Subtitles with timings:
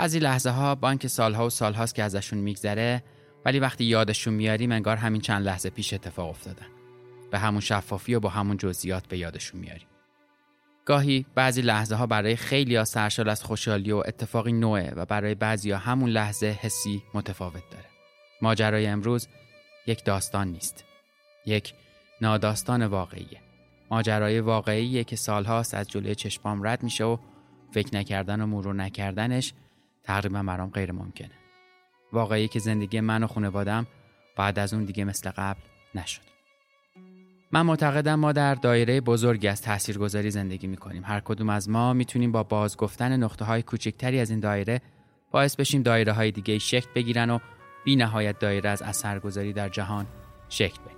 [0.00, 3.02] بعضی لحظه ها بانک سالها و سالهاست که ازشون میگذره
[3.44, 6.66] ولی وقتی یادشون میاریم انگار همین چند لحظه پیش اتفاق افتادن.
[7.30, 9.86] به همون شفافی و با همون جزئیات به یادشون میاریم.
[10.84, 15.34] گاهی بعضی لحظه ها برای خیلی ها سرشال از خوشحالی و اتفاقی نوعه و برای
[15.34, 17.86] بعضی ها همون لحظه حسی متفاوت داره.
[18.42, 19.28] ماجرای امروز
[19.86, 20.84] یک داستان نیست.
[21.46, 21.74] یک
[22.20, 23.40] ناداستان واقعیه.
[23.90, 27.16] ماجرای واقعیه که سالهاست از جلوی چشمام رد میشه و
[27.72, 29.54] فکر نکردن و مرور نکردنش
[30.04, 31.30] تقریبا برام غیر ممکنه.
[32.12, 33.86] واقعی که زندگی من و خانوادم
[34.36, 35.60] بعد از اون دیگه مثل قبل
[35.94, 36.22] نشد.
[37.52, 41.02] من معتقدم ما در دایره بزرگی از تاثیرگذاری زندگی می‌کنیم.
[41.04, 44.80] هر کدوم از ما می‌تونیم با بازگفتن نقطه های کوچکتری از این دایره
[45.30, 47.38] باعث بشیم دایره های دیگه شکل بگیرن و
[47.84, 50.06] بی نهایت دایره از اثرگذاری در جهان
[50.48, 50.96] شکل بدیم.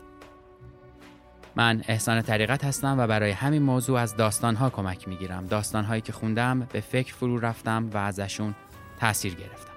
[1.56, 5.46] من احسان طریقت هستم و برای همین موضوع از داستانها کمک می‌گیرم.
[5.46, 8.54] داستانهایی که خوندم به فکر فرو رفتم و ازشون
[9.02, 9.72] تاثیر گرفتم.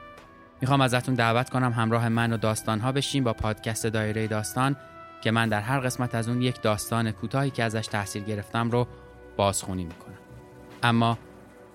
[0.62, 4.76] می‌خوام ازتون دعوت کنم همراه من و داستانها بشیم با پادکست دایره داستان
[5.22, 8.88] که من در هر قسمت از اون یک داستان کوتاهی که ازش تاثیر گرفتم رو
[9.38, 10.18] بازخونی می‌کنم.
[10.84, 11.18] اما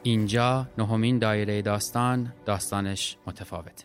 [0.02, 3.84] اینجا نهمین دایره داستان داستانش متفاوته.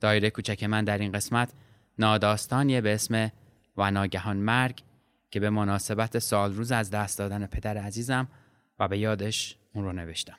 [0.00, 1.52] دایره کوچک من در این قسمت
[1.98, 3.30] ناداستانیه به اسم
[3.76, 4.82] و ناگهان مرگ
[5.30, 8.28] که به مناسبت سال روز از دست دادن پدر عزیزم
[8.78, 10.36] و به یادش اون رو نوشتم.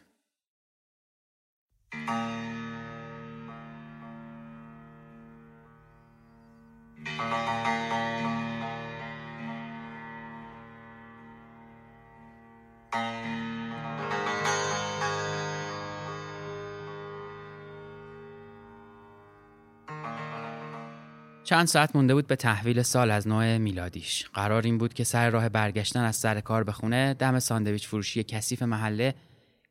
[21.48, 24.26] چند ساعت مونده بود به تحویل سال از نوع میلادیش.
[24.34, 28.24] قرار این بود که سر راه برگشتن از سر کار به خونه دم ساندویچ فروشی
[28.24, 29.16] کثیف محله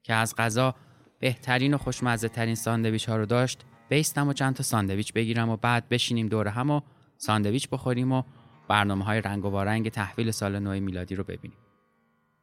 [0.02, 0.74] که از قضا
[1.18, 5.56] بهترین و خوشمزه ترین ساندویچ ها رو داشت بایستم و چند تا ساندویچ بگیرم و
[5.56, 6.80] بعد بشینیم دور هم و
[7.16, 8.22] ساندویچ بخوریم و
[8.68, 11.58] برنامه های رنگ و وارنگ تحویل سال نو میلادی رو ببینیم.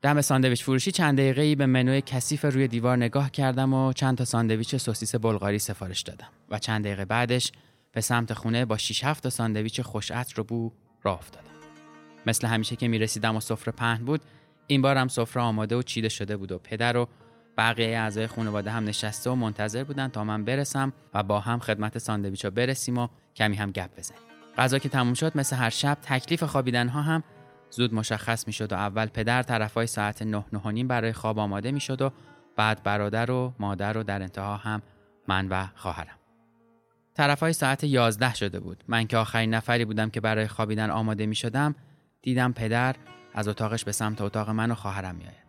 [0.02, 4.18] دم ساندویچ فروشی چند دقیقه ای به منوی کثیف روی دیوار نگاه کردم و چند
[4.18, 7.52] تا ساندویچ سوسیس بلغاری سفارش دادم و چند دقیقه بعدش
[7.92, 10.72] به سمت خونه با 6 7 ساندویچ خوش عطر و بو
[11.04, 11.50] راه افتادم.
[12.26, 14.22] مثل همیشه که می‌رسیدم و سفره پهن بود
[14.68, 17.08] این بارم سفره آماده و چیده شده بود و پدر و
[17.58, 21.98] بقیه اعضای خانواده هم نشسته و منتظر بودن تا من برسم و با هم خدمت
[21.98, 24.22] ساندویچ برسیم و کمی هم گپ بزنیم.
[24.58, 27.24] غذا که تموم شد مثل هر شب تکلیف خوابیدن ها هم
[27.70, 31.80] زود مشخص می شد و اول پدر طرفای ساعت نه نه برای خواب آماده می
[31.80, 32.12] شد و
[32.56, 34.82] بعد برادر و مادر و در انتها هم
[35.28, 36.18] من و خواهرم.
[37.14, 38.84] طرفای ساعت یازده شده بود.
[38.88, 41.76] من که آخرین نفری بودم که برای خوابیدن آماده می شدم
[42.22, 42.96] دیدم پدر
[43.34, 45.43] از اتاقش به سمت اتاق من و خواهرم می آید.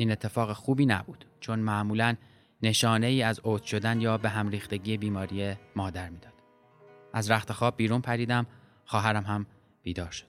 [0.00, 2.14] این اتفاق خوبی نبود چون معمولا
[2.62, 6.32] نشانه ای از اوت شدن یا به هم ریختگی بیماری مادر می‌داد.
[7.12, 8.46] از رخت خواب بیرون پریدم
[8.84, 9.46] خواهرم هم
[9.82, 10.26] بیدار شد.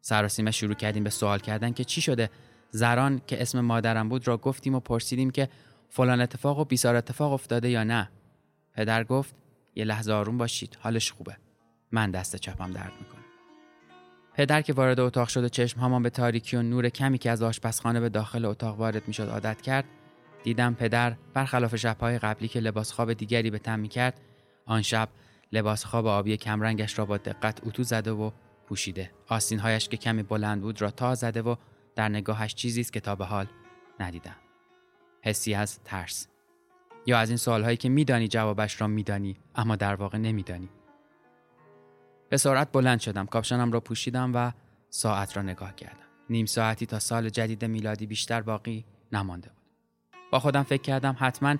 [0.00, 2.30] سراسیمه شروع کردیم به سوال کردن که چی شده
[2.70, 5.48] زران که اسم مادرم بود را گفتیم و پرسیدیم که
[5.88, 8.10] فلان اتفاق و بیسار اتفاق افتاده یا نه
[8.72, 9.34] پدر گفت
[9.74, 11.36] یه لحظه آروم باشید حالش خوبه
[11.92, 13.17] من دست چپم درد می‌کنه
[14.38, 17.42] پدر که وارد اتاق شد و چشم همان به تاریکی و نور کمی که از
[17.42, 19.84] آشپزخانه به داخل اتاق وارد می‌شد عادت کرد
[20.44, 24.20] دیدم پدر برخلاف شبهای قبلی که لباس خواب دیگری به تن می‌کرد
[24.66, 25.08] آن شب
[25.52, 28.30] لباس خواب آبی کمرنگش را با دقت اتو زده و
[28.66, 29.10] پوشیده.
[29.28, 31.56] آستینهایش که کمی بلند بود را تا زده و
[31.94, 33.46] در نگاهش چیزی است که تا به حال
[34.00, 34.36] ندیدم.
[35.22, 36.28] حسی از ترس.
[37.06, 40.68] یا از این سوالهایی که میدانی جوابش را میدانی اما در واقع نمیدانی.
[42.28, 44.52] به سرعت بلند شدم کاپشنم را پوشیدم و
[44.90, 46.06] ساعت را نگاه کردم.
[46.30, 49.58] نیم ساعتی تا سال جدید میلادی بیشتر باقی نمانده بود.
[50.32, 51.56] با خودم فکر کردم حتما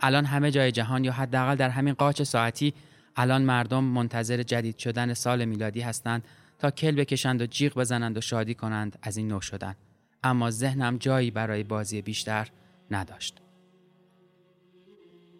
[0.00, 2.74] الان همه جای جهان یا حداقل در همین قاچ ساعتی
[3.16, 6.24] الان مردم منتظر جدید شدن سال میلادی هستند
[6.58, 9.74] تا کل بکشند و جیغ بزنند و شادی کنند از این نو شدن.
[10.22, 12.48] اما ذهنم جایی برای بازی بیشتر
[12.90, 13.41] نداشت.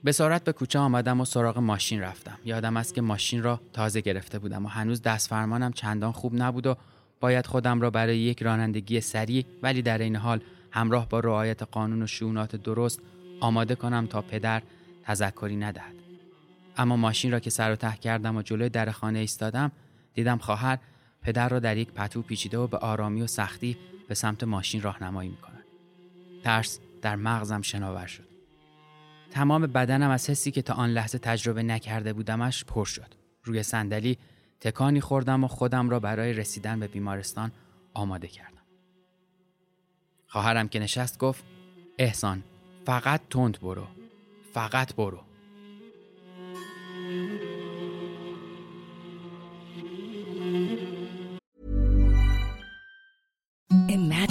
[0.05, 2.39] به به کوچه آمدم و سراغ ماشین رفتم.
[2.45, 6.67] یادم است که ماشین را تازه گرفته بودم و هنوز دست فرمانم چندان خوب نبود
[6.67, 6.77] و
[7.21, 10.41] باید خودم را برای یک رانندگی سریع ولی در این حال
[10.71, 13.01] همراه با رعایت قانون و شونات درست
[13.41, 14.63] آماده کنم تا پدر
[15.05, 15.95] تذکری ندهد.
[16.77, 19.73] اما ماشین را که سر و ته کردم و جلوی در خانه ایستادم
[20.15, 20.79] دیدم خواهر
[21.23, 23.77] پدر را در یک پتو پیچیده و به آرامی و سختی
[24.09, 25.65] به سمت ماشین راهنمایی می‌کند.
[26.45, 28.32] ترس در مغزم شناور شد.
[29.33, 33.15] تمام بدنم از حسی که تا آن لحظه تجربه نکرده بودمش پر شد.
[33.45, 34.19] روی صندلی
[34.61, 37.53] تکانی خوردم و خودم را برای رسیدن به بیمارستان
[37.95, 38.63] آماده کردم.
[40.27, 41.45] خواهرم که نشست گفت
[41.99, 42.43] احسان
[42.87, 43.87] فقط تند برو
[44.55, 45.21] فقط برو.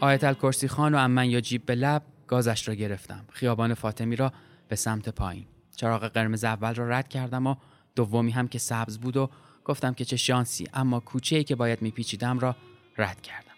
[0.00, 3.24] آیت الکرسی خان و امن یا جیب به لب گازش را گرفتم.
[3.32, 4.32] خیابان فاطمی را
[4.68, 5.46] به سمت پایین.
[5.76, 7.54] چراغ قرمز اول را رد کردم و
[7.94, 9.30] دومی هم که سبز بود و
[9.64, 12.56] گفتم که چه شانسی اما کوچه ای که باید میپیچیدم را
[12.98, 13.52] رد کردم.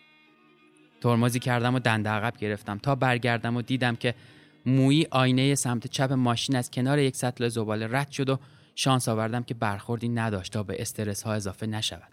[1.00, 4.14] ترمزی کردم و دنده عقب گرفتم تا برگردم و دیدم که
[4.66, 8.38] مویی آینه سمت چپ ماشین از کنار یک سطل زباله رد شد و
[8.74, 12.12] شانس آوردم که برخوردی نداشت تا به استرس ها اضافه نشود.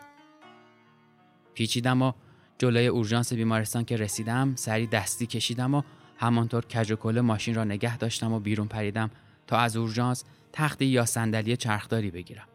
[1.54, 2.12] پیچیدم و
[2.58, 5.82] جلوی اورژانس بیمارستان که رسیدم سری دستی کشیدم و
[6.18, 9.12] همانطور کج و ماشین را نگه داشتم و بیرون پریدم
[9.48, 10.24] تا از اورژانس
[10.54, 12.48] تختی یا صندلی چرخداری بگیرم.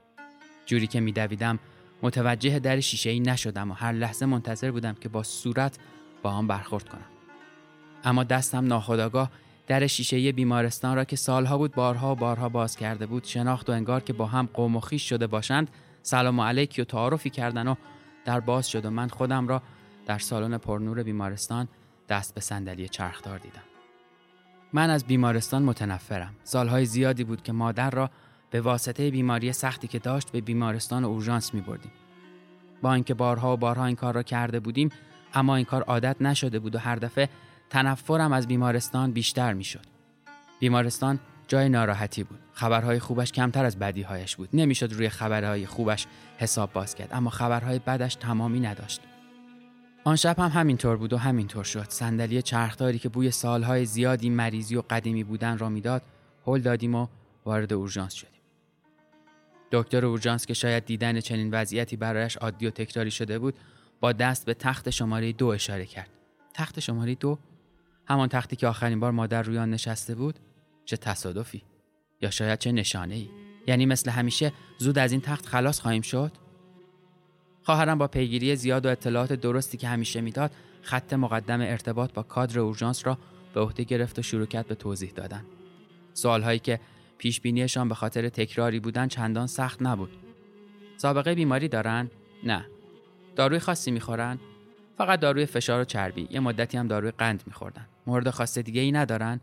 [0.67, 1.58] جوری که میدویدم
[2.02, 5.79] متوجه در شیشه ای نشدم و هر لحظه منتظر بودم که با صورت
[6.23, 7.05] با آن برخورد کنم.
[8.05, 9.31] اما دستم ناخداگاه
[9.67, 13.72] در شیشه بیمارستان را که سالها بود بارها و بارها باز کرده بود شناخت و
[13.72, 15.70] انگار که با هم قوم و خیش شده باشند
[16.03, 17.75] سلام علیکی و تعارفی کردن و
[18.25, 19.63] در باز شد و من خودم را
[20.07, 21.69] در سالن پرنور بیمارستان
[22.09, 23.63] دست به صندلی چرخدار دیدم.
[24.73, 26.35] من از بیمارستان متنفرم.
[26.45, 28.11] سالهای زیادی بود که مادر را
[28.51, 31.93] به واسطه بیماری سختی که داشت به بیمارستان اورژانس می بردیم.
[32.83, 34.89] با اینکه بارها و بارها این کار را کرده بودیم
[35.35, 37.29] اما این کار عادت نشده بود و هر دفعه
[37.71, 39.85] تنفرم از بیمارستان بیشتر می شد.
[40.61, 42.39] بیمارستان جای ناراحتی بود.
[42.53, 44.49] خبرهای خوبش کمتر از بدیهایش بود.
[44.53, 46.07] نمی‌شد روی خبرهای خوبش
[46.39, 49.01] حساب باز کرد اما خبرهای بدش تمامی نداشت.
[50.05, 51.87] آن شب هم همینطور بود و همینطور شد.
[51.89, 56.03] صندلی چرخداری که بوی سالهای زیادی مریضی و قدیمی بودن را می‌داد
[56.47, 57.07] هل دادیم و
[57.45, 58.41] وارد اورژانس شدیم.
[59.73, 63.55] دکتر اورژانس که شاید دیدن چنین وضعیتی برایش عادی و تکراری شده بود
[64.01, 66.11] با دست به تخت شماره دو اشاره کرد.
[66.55, 67.39] تخت شماره دو؟
[68.07, 70.39] همان تختی که آخرین بار مادر روی آن نشسته بود؟
[70.85, 71.63] چه تصادفی؟
[72.21, 73.29] یا شاید چه نشانه ای
[73.67, 76.33] یعنی مثل همیشه زود از این تخت خلاص خواهیم شد؟
[77.62, 80.50] خواهرم با پیگیری زیاد و اطلاعات درستی که همیشه می‌داد
[80.82, 83.19] خط مقدم ارتباط با کادر اورژانس را
[83.55, 85.44] به عهده گرفت و شروع کرد به توضیح دادن
[86.14, 86.81] سوالهایی که
[87.19, 90.10] پیش بینیشان به خاطر تکراری بودن چندان سخت نبود
[90.96, 92.10] سابقه بیماری دارن؟
[92.44, 92.67] نه.
[93.36, 94.38] داروی خاصی می‌خورن؟
[94.98, 96.29] فقط داروی فشار و چربی.
[96.31, 97.86] یه مدتی هم داروی قند میخوردن.
[98.06, 99.40] مورد خاص دیگه ای ندارن؟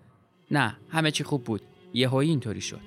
[0.52, 1.62] نه، همه چی خوب بود.
[1.94, 2.82] یهویی اینطوری شد.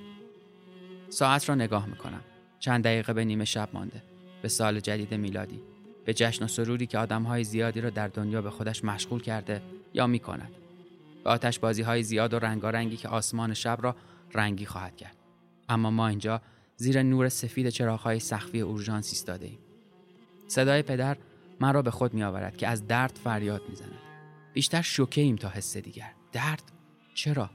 [1.09, 2.21] ساعت را نگاه می‌کنم.
[2.59, 4.03] چند دقیقه به نیمه شب مانده.
[4.41, 5.61] به سال جدید میلادی.
[6.05, 9.61] به جشن و سروری که آدمهای زیادی را در دنیا به خودش مشغول کرده
[9.93, 10.51] یا می‌کند.
[11.23, 13.95] به آتش بازی های زیاد و رنگارنگی که آسمان شب را
[14.33, 15.15] رنگی خواهد کرد.
[15.69, 16.41] اما ما اینجا
[16.75, 19.59] زیر نور سفید چراغهای سخفی اورژانس ایستاده ایم.
[20.47, 21.17] صدای پدر
[21.59, 23.99] مرا به خود می آورد که از درد فریاد می زند.
[24.53, 26.11] بیشتر شوکه ایم تا حس دیگر.
[26.31, 26.63] درد؟
[27.13, 27.49] چرا؟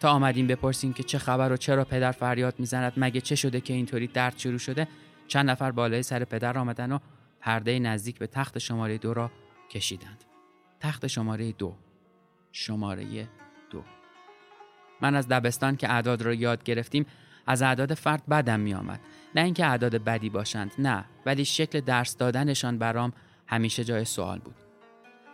[0.00, 3.74] تا آمدیم بپرسیم که چه خبر و چرا پدر فریاد می‌زند مگه چه شده که
[3.74, 4.88] اینطوری درد شروع شده
[5.28, 6.98] چند نفر بالای سر پدر آمدن و
[7.40, 9.30] پرده نزدیک به تخت شماره دو را
[9.70, 10.24] کشیدند.
[10.80, 11.76] تخت شماره دو.
[12.52, 13.28] شماره
[13.70, 13.84] دو.
[15.00, 17.06] من از دبستان که اعداد را یاد گرفتیم
[17.46, 19.00] از اعداد فرد بدم می آمد.
[19.34, 23.12] نه اینکه اعداد بدی باشند نه ولی شکل درس دادنشان برام
[23.46, 24.54] همیشه جای سوال بود.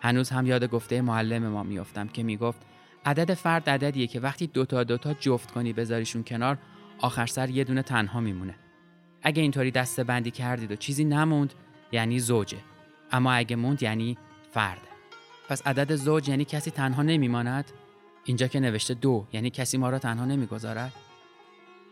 [0.02, 2.60] هنوز هم یاد گفته معلم ما میافتم که می‌گفت
[3.04, 6.58] عدد فرد عددیه که وقتی دوتا دوتا جفت کنی بذاریشون کنار
[6.98, 8.54] آخر سر یه دونه تنها میمونه.
[9.22, 11.54] اگه اینطوری دسته بندی کردید و چیزی نموند
[11.92, 12.58] یعنی زوجه.
[13.12, 14.18] اما اگه موند یعنی
[14.50, 14.80] فرد.
[15.48, 17.64] پس عدد زوج یعنی کسی تنها نمیماند؟
[18.24, 20.92] اینجا که نوشته دو یعنی کسی ما را تنها نمی‌گذارد؟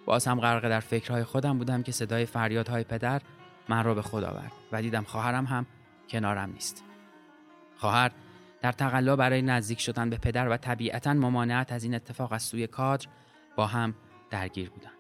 [0.07, 3.23] باز هم غرق در فکرهای خودم بودم که صدای فریادهای پدر
[3.69, 5.67] من را به خود آورد و دیدم خواهرم هم
[6.09, 6.85] کنارم نیست.
[7.77, 8.11] خواهر
[8.61, 12.67] در تقلا برای نزدیک شدن به پدر و طبیعتا ممانعت از این اتفاق از سوی
[12.67, 13.07] کادر
[13.57, 13.95] با هم
[14.31, 14.98] درگیر بودند.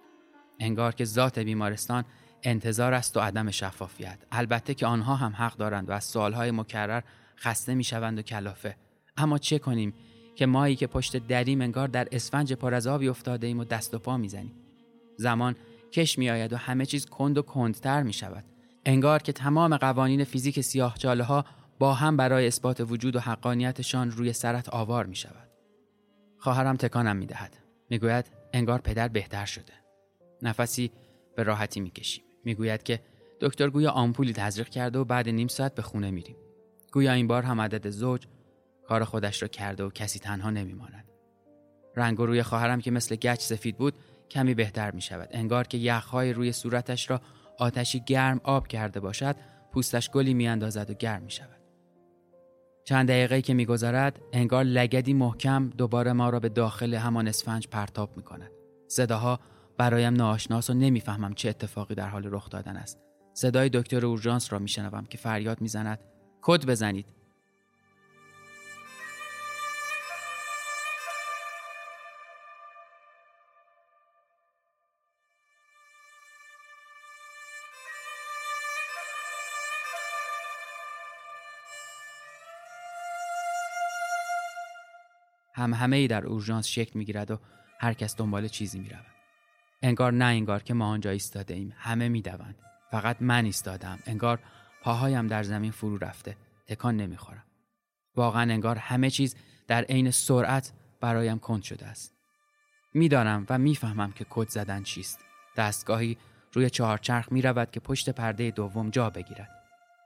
[0.60, 2.04] انگار که ذات بیمارستان
[2.42, 7.02] انتظار است و عدم شفافیت البته که آنها هم حق دارند و از سوالهای مکرر
[7.36, 8.76] خسته می‌شوند و کلافه
[9.16, 9.94] اما چه کنیم
[10.36, 13.94] که مایی که پشت دریم انگار در اسفنج پر از آبی افتاده ایم و دست
[13.94, 14.52] و پا می‌زنیم
[15.16, 15.56] زمان
[15.92, 18.44] کش میآید و همه چیز کند و کندتر می شود
[18.86, 21.44] انگار که تمام قوانین فیزیک سیاه ها
[21.78, 25.48] با هم برای اثبات وجود و حقانیتشان روی سرت آوار می شود.
[26.38, 27.56] خواهرم تکانم می دهد.
[27.90, 29.72] می گوید انگار پدر بهتر شده.
[30.42, 30.90] نفسی
[31.36, 32.24] به راحتی می کشیم.
[32.44, 33.00] می گوید که
[33.40, 36.36] دکتر گویا آمپولی تزریق کرده و بعد نیم ساعت به خونه میریم.
[36.92, 38.26] گویا این بار هم عدد زوج
[38.88, 41.04] کار خودش را کرده و کسی تنها نمی ماند.
[41.96, 43.94] رنگ و روی خواهرم که مثل گچ سفید بود
[44.30, 45.28] کمی بهتر می شود.
[45.32, 47.20] انگار که یخهای روی صورتش را
[47.58, 49.36] آتشی گرم آب کرده باشد
[49.72, 51.58] پوستش گلی می اندازد و گرم می شود.
[52.84, 58.16] چند دقیقه که میگذرد انگار لگدی محکم دوباره ما را به داخل همان اسفنج پرتاب
[58.16, 58.50] می کند.
[58.88, 59.40] صداها
[59.78, 62.98] برایم ناآشناس و نمی‌فهمم چه اتفاقی در حال رخ دادن است.
[63.34, 65.98] صدای دکتر اورژانس را میشنوم که فریاد می‌زند.
[66.42, 67.06] کد بزنید.
[85.54, 87.38] هم همه ای در اورژانس شکل می‌گیرد و
[87.80, 89.17] هر کس دنبال چیزی می‌رود.
[89.82, 91.74] انگار نه انگار که ما آنجا ایستاده ایم.
[91.76, 92.56] همه می‌دوند.
[92.90, 93.98] فقط من ایستادم.
[94.06, 94.38] انگار
[94.82, 96.36] پاهایم در زمین فرو رفته.
[96.66, 97.44] تکان نمی‌خورم.
[98.16, 102.14] واقعا انگار همه چیز در عین سرعت برایم کند شده است.
[102.94, 105.20] می‌دانم و می‌فهمم که کد زدن چیست.
[105.56, 106.18] دستگاهی
[106.52, 109.50] روی چهارچرخ می رود که پشت پرده دوم جا بگیرد.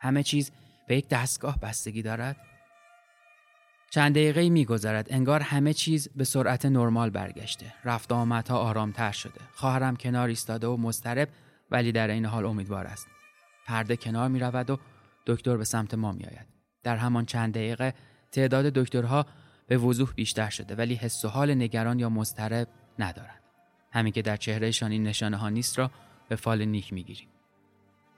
[0.00, 0.50] همه چیز
[0.88, 2.36] به یک دستگاه بستگی دارد.
[3.94, 7.74] چند دقیقه میگذرد انگار همه چیز به سرعت نرمال برگشته.
[7.84, 9.40] رفت آمدها آرامتر شده.
[9.54, 11.28] خواهرم کنار ایستاده و مضطرب
[11.70, 13.06] ولی در این حال امیدوار است.
[13.66, 14.78] پرده کنار می رود و
[15.26, 16.46] دکتر به سمت ما می آید.
[16.82, 17.94] در همان چند دقیقه
[18.30, 19.26] تعداد دکترها
[19.66, 22.68] به وضوح بیشتر شده ولی حس و حال نگران یا مضطرب
[22.98, 23.42] ندارند.
[23.92, 25.90] همین که در چهرهشان این نشانه ها نیست را
[26.28, 27.28] به فال نیک می گیریم.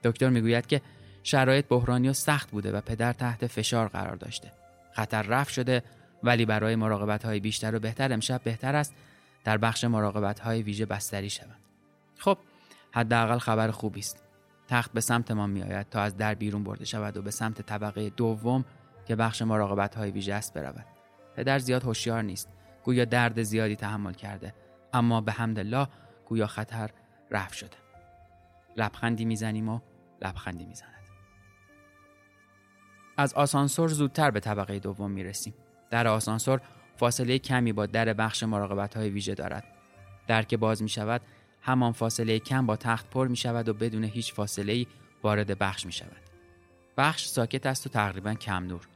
[0.03, 0.81] دکتر می‌گوید که
[1.23, 4.64] شرایط بحرانی و سخت بوده و پدر تحت فشار قرار داشته.
[4.95, 5.83] خطر رفت شده
[6.23, 8.95] ولی برای مراقبت های بیشتر و بهتر امشب بهتر است
[9.43, 11.59] در بخش مراقبت های ویژه بستری شوند.
[12.17, 12.37] خب
[12.91, 14.23] حداقل خبر خوبی است.
[14.67, 17.61] تخت به سمت ما می آید تا از در بیرون برده شود و به سمت
[17.61, 18.65] طبقه دوم
[19.05, 20.85] که بخش مراقبت های ویژه است برود.
[21.35, 22.49] پدر زیاد هوشیار نیست.
[22.83, 24.53] گویا درد زیادی تحمل کرده
[24.93, 25.87] اما به حمد الله
[26.25, 26.89] گویا خطر
[27.31, 27.77] رفت شده.
[28.77, 29.79] لبخندی می‌زنیم و
[30.21, 30.94] لبخندی می‌زند.
[33.17, 35.53] از آسانسور زودتر به طبقه دوم می رسیم.
[35.89, 36.61] در آسانسور
[36.97, 39.63] فاصله کمی با در بخش مراقبت های ویژه دارد.
[40.27, 41.21] در که باز می شود
[41.61, 44.87] همان فاصله کم با تخت پر می شود و بدون هیچ فاصله ای
[45.23, 46.21] وارد بخش می شود.
[46.97, 48.87] بخش ساکت است و تقریبا کم نور.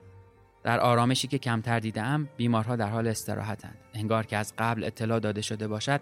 [0.64, 3.78] در آرامشی که کمتر دیدم بیمارها در حال استراحتند.
[3.94, 6.02] انگار که از قبل اطلاع داده شده باشد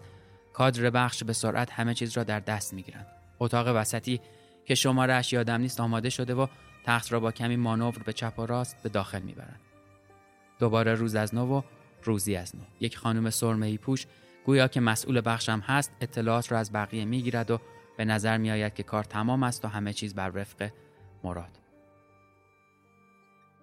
[0.53, 3.07] کادر بخش به سرعت همه چیز را در دست می گیرند.
[3.39, 4.19] اتاق وسطی
[4.65, 6.47] که شماره اش یادم نیست آماده شده و
[6.87, 9.59] تخت را با کمی مانور به چپ و راست به داخل می‌برند.
[10.59, 11.61] دوباره روز از نو و
[12.03, 12.61] روزی از نو.
[12.79, 14.05] یک خانم سرمه‌ای پوش
[14.45, 17.59] گویا که مسئول بخشم هست اطلاعات را از بقیه می‌گیرد و
[17.97, 20.69] به نظر میآید که کار تمام است و همه چیز بر وفق
[21.23, 21.59] مراد.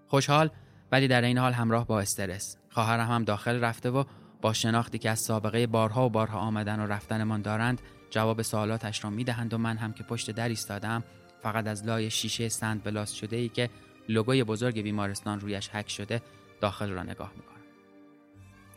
[0.09, 0.51] خوشحال
[0.93, 2.57] ولی در این حال همراه با استرس.
[2.71, 4.05] خواهرم هم داخل رفته و
[4.41, 9.11] با شناختی که از سابقه بارها و بارها آمدن و رفتنمان دارند جواب سوالاتش را
[9.11, 11.05] می‌دهند و من هم که پشت در ایستادم
[11.45, 13.71] فقط از لای شیشه سندبلاست شده ای که
[14.09, 16.23] لوگوی بزرگ بیمارستان رویش حک شده
[16.61, 17.63] داخل را نگاه می‌کنم.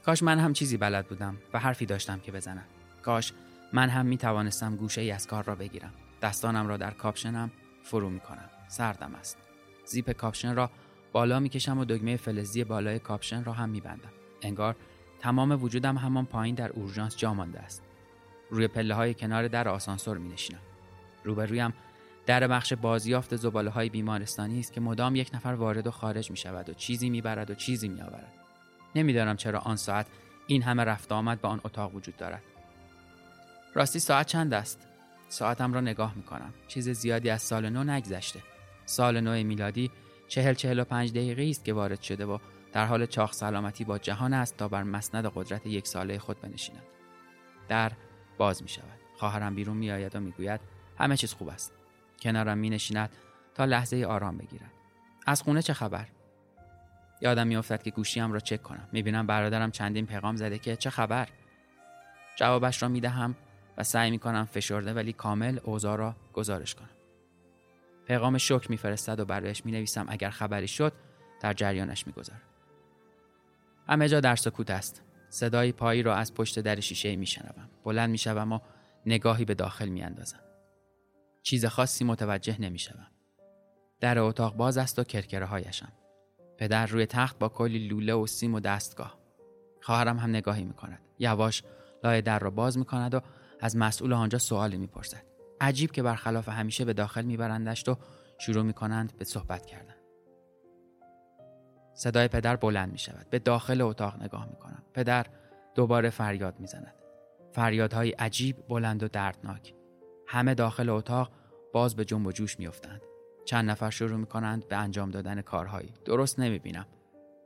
[0.05, 2.65] کاش من هم چیزی بلد بودم و حرفی داشتم که بزنم.
[3.01, 3.33] کاش
[3.73, 5.93] من هم می توانستم گوشه ای از کار را بگیرم.
[6.21, 7.51] دستانم را در کاپشنم
[7.83, 9.37] فرو می کنم سردم است.
[9.85, 10.71] زیپ کاپشن را
[11.11, 14.75] بالا می کشم و دگمه فلزی بالای کاپشن را هم می بندم انگار
[15.19, 17.83] تمام وجودم همان پایین در اورژانس جا مانده است.
[18.49, 20.61] روی پله های کنار در آسانسور می نشینم
[21.23, 21.73] روبرویم
[22.27, 26.37] در بخش بازیافت زباله های بیمارستانی است که مدام یک نفر وارد و خارج می
[26.37, 28.33] شود و چیزی می برد و چیزی می آورد.
[28.95, 30.07] نمی‌دانم چرا آن ساعت
[30.47, 32.43] این همه رفت آمد به آن اتاق وجود دارد.
[33.73, 34.87] راستی ساعت چند است؟
[35.29, 36.53] ساعتم را نگاه می کنم.
[36.67, 38.39] چیز زیادی از سال نو نگذشته.
[38.85, 39.91] سال نو میلادی
[40.27, 42.37] چهل چهل و پنج دقیقه است که وارد شده و
[42.73, 46.83] در حال چاخ سلامتی با جهان است تا بر مسند قدرت یک ساله خود بنشیند.
[47.67, 47.91] در
[48.37, 48.99] باز می شود.
[49.17, 50.61] خواهرم بیرون می آید و می گوید
[50.97, 51.76] همه چیز خوب است.
[52.19, 53.09] کنارم می نشیند
[53.55, 54.71] تا لحظه آرام بگیرد.
[55.25, 56.07] از خونه چه خبر؟
[57.21, 58.87] یادم میافتد که گوشیم را چک کنم.
[58.91, 61.27] می‌بینم برادرم چندین پیغام زده که چه خبر؟
[62.35, 63.35] جوابش را می‌دهم
[63.77, 66.89] و سعی می‌کنم فشرده ولی کامل اوضاع را گزارش کنم.
[68.07, 70.93] پیغام شکر میفرستد و برایش می‌نویسم اگر خبری شد
[71.41, 72.41] در جریانش می‌گذارم.
[73.89, 75.01] همه جا در سکوت است.
[75.29, 77.69] صدای پایی را از پشت در شیشه میشنوم.
[77.83, 78.59] بلند می‌شوم و
[79.05, 80.39] نگاهی به داخل میاندازم.
[81.47, 83.07] چیز خاصی متوجه نمی‌شوم.
[83.99, 85.91] در اتاق باز است و کرکره هایشم.
[86.57, 89.17] پدر روی تخت با کلی لوله و سیم و دستگاه.
[89.81, 90.99] خواهرم هم نگاهی می‌کند.
[91.19, 91.63] یواش
[92.03, 93.21] لای در را باز می‌کند و
[93.59, 95.23] از مسئول آنجا سوالی می‌پرسد.
[95.61, 97.95] عجیب که برخلاف همیشه به داخل میبرندش و
[98.37, 99.95] شروع می‌کنند به صحبت کردن.
[101.93, 103.29] صدای پدر بلند می شود.
[103.29, 104.83] به داخل اتاق نگاه می کنم.
[104.93, 105.25] پدر
[105.75, 106.95] دوباره فریاد می زند.
[107.51, 109.76] فریادهای عجیب، بلند و دردناک.
[110.27, 111.31] همه داخل اتاق
[111.73, 113.01] باز به جنب و جوش می افتند.
[113.45, 115.93] چند نفر شروع می کنند به انجام دادن کارهایی.
[116.05, 116.85] درست نمی بینم.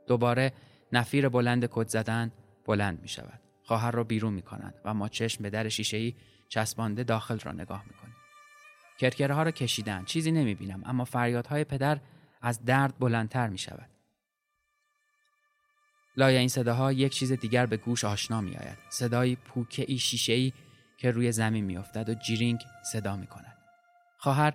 [0.06, 0.52] دوباره
[0.92, 2.32] نفیر بلند کد زدن
[2.66, 3.40] بلند می شود.
[3.62, 6.12] خواهر را بیرون می کنند و ما چشم به در شیشه
[6.48, 8.16] چسبانده داخل را نگاه می کنیم.
[8.98, 10.04] کرکره ها را کشیدن.
[10.04, 12.00] چیزی نمی بینم اما فریادهای پدر
[12.42, 13.88] از درد بلندتر می شود.
[16.16, 18.78] لای این صداها یک چیز دیگر به گوش آشنا می آید.
[18.90, 20.52] صدای پوکه ای شیشه ای
[21.02, 22.60] که روی زمین می افتد و جیرینگ
[22.92, 23.56] صدا می کند.
[24.18, 24.54] خواهر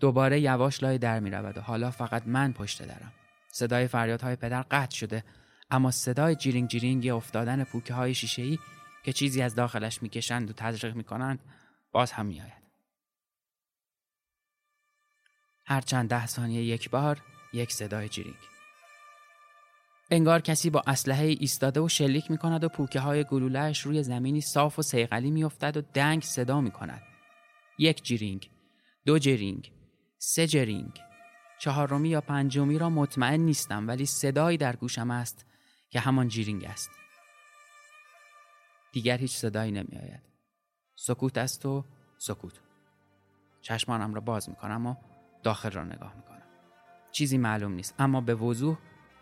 [0.00, 3.12] دوباره یواش لای در می رود و حالا فقط من پشت درم.
[3.48, 5.24] صدای فریادهای پدر قطع شده
[5.70, 8.58] اما صدای جیرینگ جیرینگ افتادن پوکه های شیشه ای
[9.04, 11.40] که چیزی از داخلش می‌کشند و تزریق می کنند
[11.92, 12.62] باز هم می آید.
[15.66, 18.57] هر چند ده ثانیه یک بار یک صدای جیرینگ.
[20.10, 24.40] انگار کسی با اسلحه ایستاده و شلیک می کند و پوکه های گلولهش روی زمینی
[24.40, 27.02] صاف و صیقلی می افتد و دنگ صدا می کند.
[27.78, 28.50] یک جیرینگ،
[29.06, 29.72] دو جرینگ،
[30.18, 31.00] سه جرینگ،
[31.58, 35.46] چهارمی یا پنجمی را مطمئن نیستم ولی صدایی در گوشم است
[35.90, 36.90] که همان جیرینگ است.
[38.92, 40.22] دیگر هیچ صدایی نمی آید.
[40.94, 41.84] سکوت است و
[42.18, 42.60] سکوت.
[43.60, 44.94] چشمانم را باز می کنم و
[45.42, 46.42] داخل را نگاه می کنم.
[47.12, 48.78] چیزی معلوم نیست اما به وضوح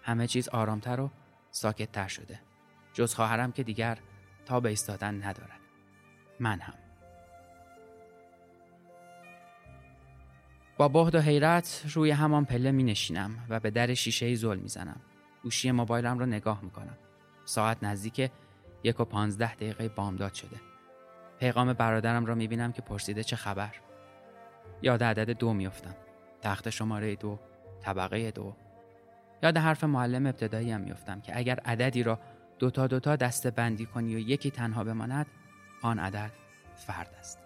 [0.06, 1.10] همه چیز آرامتر و
[1.50, 2.40] ساکتتر شده.
[2.92, 3.98] جز خواهرم که دیگر
[4.44, 5.60] تا به ایستادن ندارد.
[6.40, 6.74] من هم.
[10.76, 14.68] با بهد و حیرت روی همان پله می نشینم و به در شیشه زل می
[14.68, 15.00] زنم.
[15.42, 16.98] گوشی موبایلم را نگاه می کنم.
[17.44, 18.30] ساعت نزدیک
[18.84, 20.60] یک و پانزده دقیقه بامداد شده.
[21.40, 23.74] پیغام برادرم را می بینم که پرسیده چه خبر.
[24.82, 25.94] یاد عدد دو میافتم.
[26.42, 27.38] تخت شماره دو،
[27.80, 28.56] طبقه دو.
[29.42, 32.18] یاد حرف معلم ابتدایی هم میافتم که اگر عددی را
[32.58, 35.26] دوتا دوتا دسته بندی کنی و یکی تنها بماند
[35.82, 36.30] آن عدد
[36.86, 37.45] فرد است.